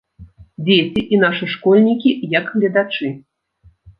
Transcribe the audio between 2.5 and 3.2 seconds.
гледачы.